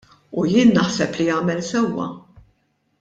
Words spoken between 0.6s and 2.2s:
naħseb li għamel sewwa.